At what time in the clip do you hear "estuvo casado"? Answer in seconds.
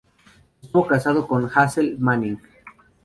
0.63-1.27